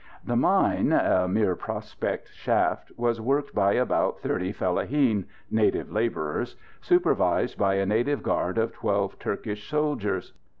[0.25, 7.55] The mine a mere prospect shaft was worked by about thirty fellaheen native labourers supervised
[7.59, 10.33] by a native guard of twelve Turkish soldiers.